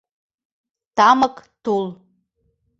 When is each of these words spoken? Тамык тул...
Тамык 0.97 1.35
тул... 1.63 1.83